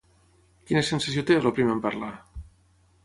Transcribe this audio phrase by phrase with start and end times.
[0.71, 2.11] Quina sensació té, el primer en parlar?